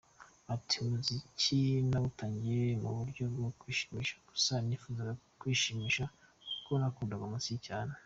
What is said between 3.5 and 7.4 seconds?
kwishimisha gusa, nifuzaga kwishimisha kuko nakundaga